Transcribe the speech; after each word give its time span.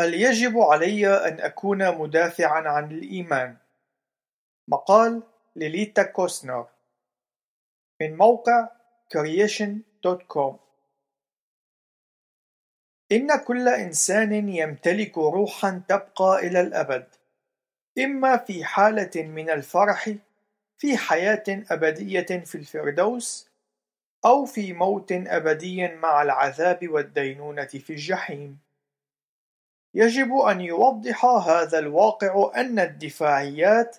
هل 0.00 0.14
يجب 0.14 0.58
علي 0.58 1.28
أن 1.28 1.40
أكون 1.40 1.98
مدافعًا 1.98 2.68
عن 2.68 2.90
الإيمان؟ 2.90 3.56
مقال 4.68 5.22
ليليتا 5.56 6.02
كوسنر 6.02 6.66
من 8.00 8.16
موقع 8.16 8.68
creation.com 9.14 10.54
إن 13.12 13.36
كل 13.36 13.68
إنسان 13.68 14.48
يمتلك 14.48 15.18
روحًا 15.18 15.82
تبقى 15.88 16.46
إلى 16.46 16.60
الأبد، 16.60 17.06
إما 17.98 18.36
في 18.36 18.64
حالة 18.64 19.22
من 19.22 19.50
الفرح 19.50 20.14
في 20.76 20.96
حياة 20.96 21.44
أبدية 21.48 22.44
في 22.44 22.54
الفردوس، 22.54 23.50
أو 24.24 24.44
في 24.44 24.72
موت 24.72 25.12
أبدي 25.12 25.88
مع 25.88 26.22
العذاب 26.22 26.88
والدينونة 26.88 27.64
في 27.64 27.90
الجحيم. 27.90 28.67
يجب 29.94 30.36
أن 30.36 30.60
يوضح 30.60 31.24
هذا 31.24 31.78
الواقع 31.78 32.52
أن 32.56 32.78
الدفاعيات 32.78 33.96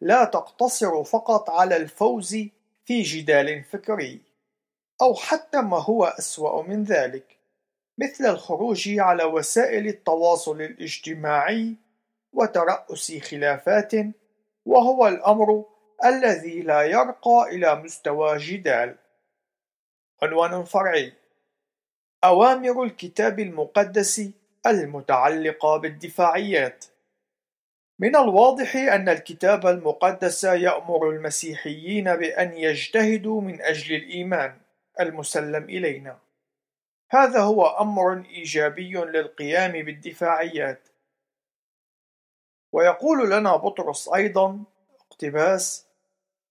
لا 0.00 0.24
تقتصر 0.24 1.04
فقط 1.04 1.50
على 1.50 1.76
الفوز 1.76 2.36
في 2.84 3.02
جدال 3.02 3.64
فكري، 3.64 4.20
أو 5.02 5.14
حتى 5.14 5.60
ما 5.60 5.78
هو 5.78 6.04
أسوأ 6.04 6.62
من 6.62 6.84
ذلك، 6.84 7.38
مثل 7.98 8.26
الخروج 8.26 8.98
على 8.98 9.24
وسائل 9.24 9.86
التواصل 9.86 10.62
الاجتماعي 10.62 11.76
وترأس 12.32 13.12
خلافات، 13.12 13.92
وهو 14.64 15.08
الأمر 15.08 15.64
الذي 16.04 16.62
لا 16.62 16.82
يرقى 16.82 17.46
إلى 17.48 17.74
مستوى 17.74 18.38
جدال. 18.38 18.96
عنوان 20.22 20.64
فرعي: 20.64 21.12
أوامر 22.24 22.82
الكتاب 22.82 23.40
المقدس 23.40 24.30
المتعلقة 24.66 25.76
بالدفاعيات 25.76 26.84
من 27.98 28.16
الواضح 28.16 28.76
أن 28.76 29.08
الكتاب 29.08 29.66
المقدس 29.66 30.44
يأمر 30.44 31.10
المسيحيين 31.10 32.16
بأن 32.16 32.52
يجتهدوا 32.52 33.40
من 33.40 33.62
أجل 33.62 33.94
الإيمان 33.96 34.56
المسلم 35.00 35.64
إلينا. 35.64 36.18
هذا 37.10 37.40
هو 37.40 37.66
أمر 37.66 38.24
إيجابي 38.24 38.92
للقيام 38.92 39.72
بالدفاعيات. 39.72 40.88
ويقول 42.72 43.30
لنا 43.30 43.56
بطرس 43.56 44.08
أيضا 44.08 44.64
اقتباس: 45.10 45.86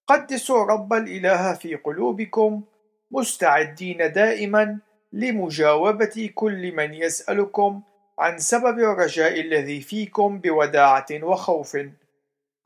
قدسوا 0.06 0.64
رب 0.64 0.92
الإله 0.92 1.54
في 1.54 1.74
قلوبكم 1.74 2.62
مستعدين 3.10 4.12
دائما 4.12 4.78
لمجاوبة 5.12 6.30
كل 6.34 6.72
من 6.72 6.94
يسألكم 6.94 7.82
عن 8.22 8.38
سبب 8.38 8.78
الرجاء 8.78 9.40
الذي 9.40 9.80
فيكم 9.80 10.38
بوداعة 10.38 11.06
وخوف. 11.12 11.78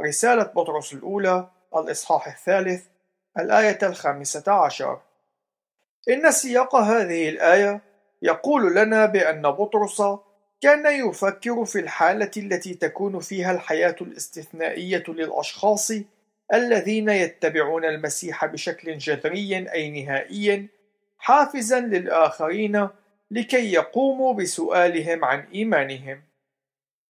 رسالة 0.03 0.43
بطرس 0.43 0.93
الأولى 0.93 1.49
الإصحاح 1.77 2.29
الثالث 2.29 2.85
الآية 3.39 3.79
الخامسة 3.83 4.53
عشر. 4.53 5.01
إن 6.09 6.31
سياق 6.33 6.77
هذه 6.77 7.29
الآية 7.29 7.81
يقول 8.23 8.75
لنا 8.75 9.07
بأن 9.07 9.43
بطرس 9.43 10.03
كان 10.61 11.09
يفكر 11.09 11.65
في 11.65 11.79
الحالة 11.79 12.31
التي 12.37 12.75
تكون 12.75 13.21
فيها 13.21 13.53
الحياة 13.53 13.97
الاستثنائية 14.01 15.05
للأشخاص 15.09 15.93
الذين 16.55 17.09
يتبعون 17.09 17.85
المسيح 17.85 18.47
بشكل 18.47 18.99
جذري 18.99 19.73
أي 19.73 19.91
نهائي 19.91 20.69
حافزا 21.19 21.81
للآخرين 21.81 22.89
لكي 23.31 23.73
يقوموا 23.73 24.35
بسؤالهم 24.35 25.25
عن 25.25 25.45
إيمانهم. 25.55 26.23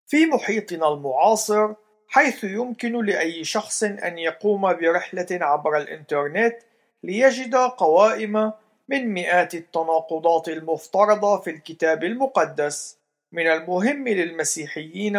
في 0.07 0.27
محيطنا 0.27 0.89
المعاصر، 0.89 1.75
حيث 2.09 2.45
يمكن 2.45 3.05
لأي 3.05 3.45
شخص 3.45 3.83
أن 3.83 4.19
يقوم 4.19 4.73
برحلة 4.73 5.27
عبر 5.31 5.77
الإنترنت 5.77 6.57
ليجد 7.03 7.55
قوائم 7.55 8.53
من 8.89 9.09
مئات 9.09 9.55
التناقضات 9.55 10.49
المفترضة 10.49 11.41
في 11.41 11.51
الكتاب 11.51 12.05
المقدس، 12.05 12.99
من 13.33 13.47
المهم 13.47 14.09
للمسيحيين 14.09 15.17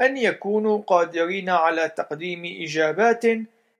أن 0.00 0.16
يكونوا 0.16 0.82
قادرين 0.86 1.50
على 1.50 1.88
تقديم 1.88 2.42
إجابات 2.62 3.24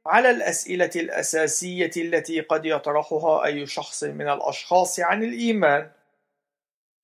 على 0.07 0.31
الأسئلة 0.31 0.91
الأساسية 0.97 1.91
التي 1.97 2.41
قد 2.41 2.67
يطرحها 2.67 3.45
أي 3.45 3.67
شخص 3.67 4.05
من 4.05 4.29
الأشخاص 4.29 5.01
عن 5.01 5.25
الإيمان. 5.25 5.91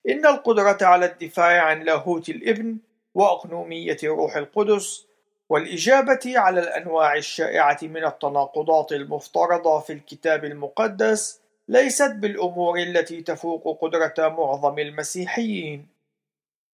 إن 0.09 0.25
القدرة 0.25 0.77
على 0.81 1.05
الدفاع 1.05 1.61
عن 1.61 1.83
لاهوت 1.83 2.29
الإبن 2.29 2.77
وأقنومية 3.13 3.97
روح 4.03 4.35
القدس 4.35 5.05
والإجابة 5.49 6.19
على 6.25 6.59
الأنواع 6.59 7.15
الشائعة 7.15 7.77
من 7.81 8.05
التناقضات 8.05 8.91
المفترضة 8.91 9.79
في 9.79 9.93
الكتاب 9.93 10.45
المقدس 10.45 11.41
ليست 11.67 12.11
بالأمور 12.11 12.79
التي 12.79 13.21
تفوق 13.21 13.81
قدرة 13.81 14.13
معظم 14.17 14.79
المسيحيين. 14.79 15.87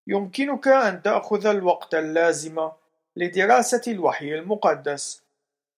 يمكنك 0.06 0.68
أن 0.68 1.02
تأخذ 1.02 1.46
الوقت 1.46 1.94
اللازم 1.94 2.68
لدراسة 3.16 3.92
الوحي 3.92 4.34
المقدس، 4.34 5.22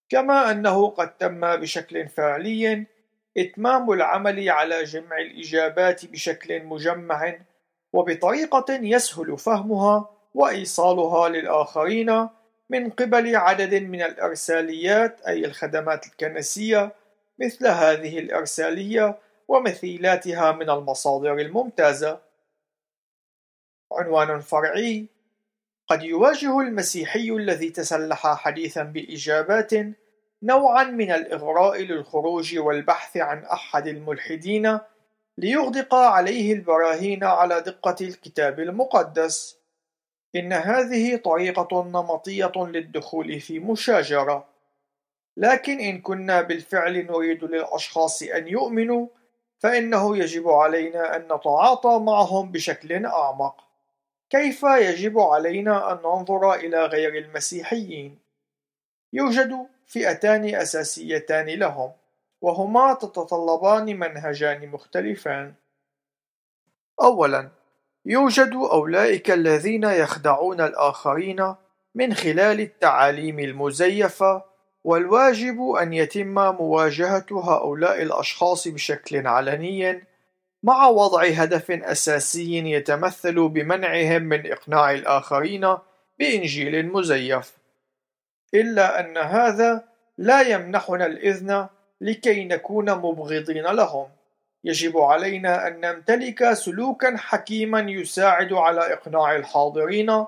كما 0.08 0.50
أنه 0.50 0.90
قد 0.90 1.16
تم 1.16 1.56
بشكل 1.56 2.08
فعلي 2.08 2.86
إتمام 3.36 3.92
العمل 3.92 4.48
على 4.48 4.84
جمع 4.84 5.18
الإجابات 5.18 6.06
بشكل 6.06 6.64
مجمع 6.64 7.38
وبطريقة 7.92 8.64
يسهل 8.70 9.38
فهمها 9.38 10.08
وإيصالها 10.34 11.28
للآخرين 11.28 12.28
من 12.70 12.90
قبل 12.90 13.36
عدد 13.36 13.74
من 13.74 14.02
الإرساليات 14.02 15.20
أي 15.20 15.44
الخدمات 15.44 16.06
الكنسية 16.06 16.92
مثل 17.38 17.66
هذه 17.66 18.18
الإرسالية 18.18 19.18
ومثيلاتها 19.48 20.52
من 20.52 20.70
المصادر 20.70 21.34
الممتازة. 21.34 22.20
عنوان 23.92 24.40
فرعي 24.40 25.06
قد 25.88 26.02
يواجه 26.02 26.60
المسيحي 26.60 27.30
الذي 27.30 27.70
تسلح 27.70 28.26
حديثا 28.26 28.82
بإجابات 28.82 29.72
نوعا 30.42 30.84
من 30.84 31.10
الإغراء 31.10 31.82
للخروج 31.82 32.58
والبحث 32.58 33.16
عن 33.16 33.44
أحد 33.44 33.86
الملحدين 33.86 34.78
ليغدق 35.38 35.94
عليه 35.94 36.52
البراهين 36.52 37.24
على 37.24 37.60
دقة 37.60 37.96
الكتاب 38.00 38.60
المقدس. 38.60 39.56
إن 40.36 40.52
هذه 40.52 41.16
طريقة 41.16 41.84
نمطية 41.84 42.52
للدخول 42.56 43.40
في 43.40 43.58
مشاجرة، 43.58 44.48
لكن 45.36 45.80
إن 45.80 46.00
كنا 46.00 46.42
بالفعل 46.42 47.06
نريد 47.06 47.44
للأشخاص 47.44 48.22
أن 48.22 48.48
يؤمنوا، 48.48 49.06
فإنه 49.58 50.16
يجب 50.16 50.48
علينا 50.48 51.16
أن 51.16 51.22
نتعاطى 51.22 51.98
معهم 51.98 52.52
بشكل 52.52 53.06
أعمق. 53.06 53.64
كيف 54.30 54.62
يجب 54.62 55.18
علينا 55.18 55.92
أن 55.92 55.96
ننظر 55.96 56.54
إلى 56.54 56.84
غير 56.86 57.18
المسيحيين؟ 57.18 58.18
يوجد 59.12 59.66
فئتان 59.90 60.54
أساسيتان 60.54 61.46
لهم 61.46 61.92
وهما 62.40 62.94
تتطلبان 62.94 63.98
منهجان 63.98 64.68
مختلفان. 64.68 65.54
أولا 67.02 67.48
يوجد 68.06 68.52
أولئك 68.54 69.30
الذين 69.30 69.84
يخدعون 69.84 70.60
الآخرين 70.60 71.54
من 71.94 72.14
خلال 72.14 72.60
التعاليم 72.60 73.38
المزيفة 73.38 74.44
والواجب 74.84 75.70
أن 75.70 75.92
يتم 75.92 76.34
مواجهة 76.34 77.26
هؤلاء 77.30 78.02
الأشخاص 78.02 78.68
بشكل 78.68 79.26
علني 79.26 80.04
مع 80.62 80.86
وضع 80.86 81.24
هدف 81.24 81.70
أساسي 81.70 82.70
يتمثل 82.70 83.48
بمنعهم 83.48 84.22
من 84.22 84.52
إقناع 84.52 84.90
الآخرين 84.90 85.76
بإنجيل 86.18 86.92
مزيف. 86.92 87.60
إلا 88.54 89.00
أن 89.00 89.18
هذا 89.18 89.89
لا 90.20 90.40
يمنحنا 90.40 91.06
الإذن 91.06 91.66
لكي 92.00 92.44
نكون 92.44 92.90
مبغضين 92.92 93.62
لهم. 93.62 94.08
يجب 94.64 94.98
علينا 94.98 95.68
أن 95.68 95.80
نمتلك 95.80 96.52
سلوكا 96.52 97.16
حكيما 97.16 97.80
يساعد 97.80 98.52
على 98.52 98.92
إقناع 98.92 99.36
الحاضرين 99.36 100.24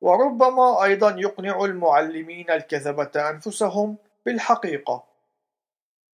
وربما 0.00 0.84
أيضا 0.84 1.16
يقنع 1.18 1.64
المعلمين 1.64 2.50
الكذبة 2.50 3.30
أنفسهم 3.30 3.96
بالحقيقة. 4.26 5.04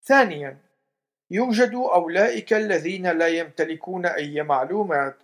ثانيا 0.04 0.58
يوجد 1.32 1.74
أولئك 1.74 2.54
الذين 2.54 3.08
لا 3.08 3.28
يمتلكون 3.28 4.06
أي 4.06 4.44
معلومات 4.44 5.16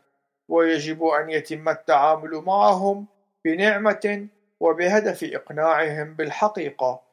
ويجب 0.48 1.04
أن 1.04 1.30
يتم 1.30 1.70
التعامل 1.70 2.32
معهم 2.32 3.06
بنعمة 3.46 4.28
وبهدف 4.60 5.24
إقناعهم 5.24 6.14
بالحقيقة. 6.14 7.07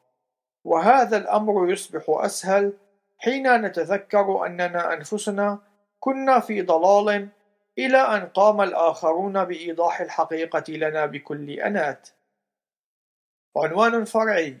وهذا 0.65 1.17
الأمر 1.17 1.71
يصبح 1.71 2.03
أسهل 2.09 2.73
حين 3.17 3.61
نتذكر 3.61 4.45
أننا 4.45 4.93
أنفسنا 4.93 5.59
كنا 5.99 6.39
في 6.39 6.61
ضلال 6.61 7.29
إلى 7.77 7.97
أن 7.97 8.25
قام 8.25 8.61
الآخرون 8.61 9.45
بإيضاح 9.45 10.01
الحقيقة 10.01 10.63
لنا 10.73 11.05
بكل 11.05 11.49
أنات. 11.49 12.09
عنوان 13.57 14.05
فرعي 14.05 14.57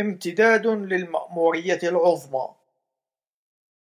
امتداد 0.00 0.66
للمأمورية 0.66 1.80
العظمى 1.82 2.48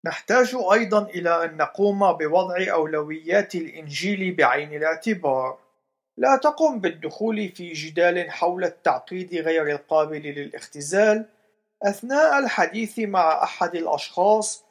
نحتاج 0.04 0.56
أيضا 0.72 1.02
إلى 1.02 1.44
أن 1.44 1.56
نقوم 1.56 2.12
بوضع 2.12 2.72
أولويات 2.72 3.54
الإنجيل 3.54 4.34
بعين 4.34 4.74
الاعتبار 4.74 5.58
لا 6.16 6.36
تقم 6.36 6.80
بالدخول 6.80 7.48
في 7.48 7.72
جدال 7.72 8.30
حول 8.30 8.64
التعقيد 8.64 9.34
غير 9.34 9.70
القابل 9.70 10.22
للاختزال 10.22 11.26
أثناء 11.82 12.38
الحديث 12.38 12.98
مع 12.98 13.42
أحد 13.42 13.74
الأشخاص 13.74 14.64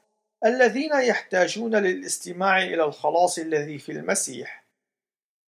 الذين 0.46 0.94
يحتاجون 0.94 1.76
للاستماع 1.76 2.64
إلى 2.64 2.84
الخلاص 2.84 3.38
الذي 3.38 3.78
في 3.78 3.92
المسيح. 3.92 4.66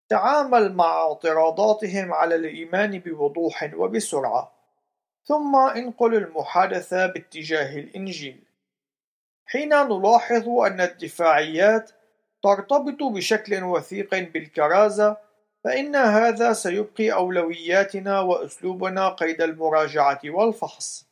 تعامل 0.10 0.74
مع 0.74 0.86
اعتراضاتهم 0.86 2.14
على 2.14 2.36
الإيمان 2.36 3.00
بوضوح 3.00 3.72
وبسرعة، 3.74 4.52
ثم 5.24 5.56
انقل 5.56 6.16
المحادثة 6.16 7.06
باتجاه 7.08 7.80
الإنجيل. 7.80 8.44
حين 9.46 9.70
نلاحظ 9.70 10.50
أن 10.50 10.82
الدفاعيات 10.82 11.92
ترتبط 12.44 13.04
بشكل 13.04 13.64
وثيق 13.64 14.16
بالكرازة، 14.16 15.18
فإن 15.64 15.96
هذا 15.96 16.54
سيبقي 16.54 17.12
أولوياتنا 17.12 18.20
وأسلوبنا 18.20 19.10
قيد 19.10 19.42
المراجعة 19.42 20.20
والفحص. 20.26 21.09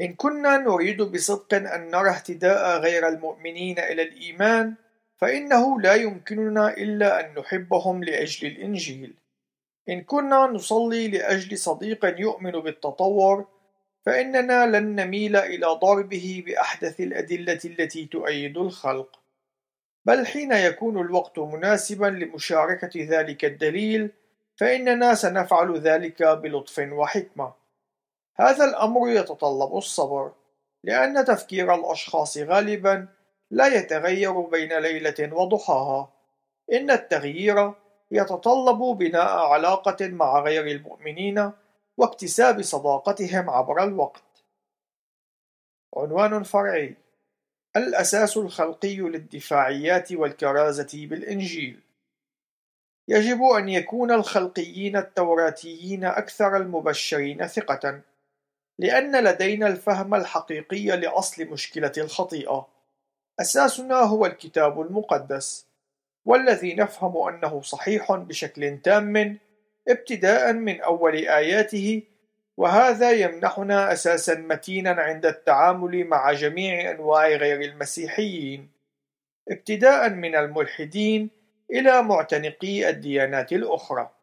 إن 0.00 0.14
كنا 0.14 0.56
نريد 0.56 1.02
بصدق 1.02 1.54
أن 1.54 1.90
نرى 1.90 2.10
اهتداء 2.10 2.78
غير 2.80 3.08
المؤمنين 3.08 3.78
إلى 3.78 4.02
الإيمان، 4.02 4.74
فإنه 5.16 5.80
لا 5.80 5.94
يمكننا 5.94 6.76
إلا 6.76 7.20
أن 7.20 7.34
نحبهم 7.38 8.04
لأجل 8.04 8.48
الإنجيل. 8.48 9.14
إن 9.88 10.02
كنا 10.02 10.46
نصلي 10.46 11.08
لأجل 11.08 11.58
صديق 11.58 12.20
يؤمن 12.20 12.50
بالتطور، 12.50 13.48
فإننا 14.06 14.66
لن 14.66 14.96
نميل 14.96 15.36
إلى 15.36 15.66
ضربه 15.66 16.42
بأحدث 16.46 17.00
الأدلة 17.00 17.60
التي 17.64 18.04
تؤيد 18.06 18.58
الخلق. 18.58 19.20
بل 20.04 20.26
حين 20.26 20.52
يكون 20.52 21.00
الوقت 21.00 21.38
مناسبا 21.38 22.06
لمشاركة 22.06 22.90
ذلك 22.96 23.44
الدليل، 23.44 24.10
فإننا 24.56 25.14
سنفعل 25.14 25.78
ذلك 25.78 26.22
بلطف 26.22 26.78
وحكمة. 26.78 27.65
هذا 28.36 28.64
الأمر 28.64 29.08
يتطلب 29.08 29.76
الصبر، 29.76 30.32
لأن 30.84 31.24
تفكير 31.24 31.74
الأشخاص 31.74 32.38
غالبًا 32.38 33.08
لا 33.50 33.66
يتغير 33.66 34.40
بين 34.40 34.78
ليلة 34.78 35.32
وضحاها. 35.32 36.12
إن 36.72 36.90
التغيير 36.90 37.72
يتطلب 38.10 38.78
بناء 38.78 39.36
علاقة 39.36 40.08
مع 40.08 40.40
غير 40.40 40.66
المؤمنين 40.66 41.52
واكتساب 41.96 42.62
صداقتهم 42.62 43.50
عبر 43.50 43.82
الوقت. 43.82 44.22
عنوان 45.96 46.42
فرعي: 46.42 46.96
الأساس 47.76 48.36
الخلقي 48.36 48.96
للدفاعيات 48.96 50.12
والكرازة 50.12 51.06
بالإنجيل. 51.06 51.80
يجب 53.08 53.42
أن 53.42 53.68
يكون 53.68 54.12
الخلقيين 54.12 54.96
التوراتيين 54.96 56.04
أكثر 56.04 56.56
المبشرين 56.56 57.46
ثقة، 57.46 58.00
لأن 58.78 59.24
لدينا 59.24 59.66
الفهم 59.66 60.14
الحقيقي 60.14 60.86
لأصل 60.86 61.44
مشكلة 61.44 61.92
الخطيئة. 61.98 62.68
أساسنا 63.40 63.96
هو 63.96 64.26
الكتاب 64.26 64.80
المقدس، 64.80 65.66
والذي 66.24 66.74
نفهم 66.74 67.28
أنه 67.28 67.60
صحيح 67.60 68.12
بشكل 68.12 68.78
تام 68.78 69.38
ابتداء 69.88 70.52
من 70.52 70.80
أول 70.80 71.16
آياته، 71.16 72.02
وهذا 72.56 73.10
يمنحنا 73.10 73.92
أساسا 73.92 74.34
متينا 74.34 74.90
عند 74.90 75.26
التعامل 75.26 76.04
مع 76.04 76.32
جميع 76.32 76.90
أنواع 76.90 77.28
غير 77.28 77.60
المسيحيين، 77.60 78.70
ابتداء 79.50 80.08
من 80.10 80.36
الملحدين 80.36 81.30
إلى 81.70 82.02
معتنقي 82.02 82.88
الديانات 82.88 83.52
الأخرى. 83.52 84.15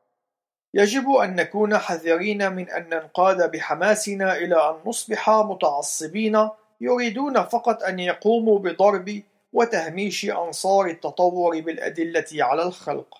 يجب 0.73 1.09
أن 1.11 1.35
نكون 1.35 1.77
حذرين 1.77 2.51
من 2.51 2.69
أن 2.69 2.89
ننقاد 2.89 3.51
بحماسنا 3.51 4.37
إلى 4.37 4.55
أن 4.55 4.75
نصبح 4.85 5.29
متعصبين 5.29 6.49
يريدون 6.81 7.43
فقط 7.43 7.83
أن 7.83 7.99
يقوموا 7.99 8.59
بضرب 8.59 9.21
وتهميش 9.53 10.25
أنصار 10.25 10.85
التطور 10.85 11.59
بالأدلة 11.59 12.25
على 12.33 12.63
الخلق. 12.63 13.17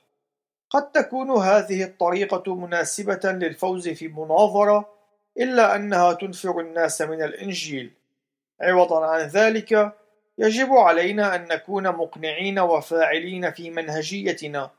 قد 0.69 0.91
تكون 0.91 1.31
هذه 1.31 1.83
الطريقة 1.83 2.55
مناسبة 2.55 3.19
للفوز 3.23 3.89
في 3.89 4.07
مناظرة، 4.07 4.89
إلا 5.37 5.75
أنها 5.75 6.13
تنفر 6.13 6.59
الناس 6.59 7.01
من 7.01 7.21
الإنجيل. 7.21 7.93
عوضا 8.61 9.05
عن 9.05 9.21
ذلك، 9.21 9.93
يجب 10.37 10.73
علينا 10.73 11.35
أن 11.35 11.47
نكون 11.47 11.87
مقنعين 11.87 12.59
وفاعلين 12.59 13.51
في 13.51 13.69
منهجيتنا 13.69 14.71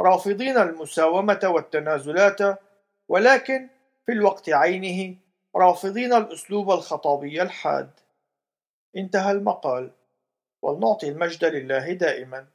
رافضين 0.00 0.58
المساومة 0.58 1.40
والتنازلات 1.44 2.60
ولكن 3.08 3.68
في 4.06 4.12
الوقت 4.12 4.48
عينه 4.48 5.16
رافضين 5.56 6.12
الأسلوب 6.12 6.70
الخطابي 6.70 7.42
الحاد. 7.42 7.90
انتهى 8.96 9.32
المقال 9.32 9.90
ولنعطي 10.62 11.08
المجد 11.08 11.44
لله 11.44 11.92
دائما. 11.92 12.46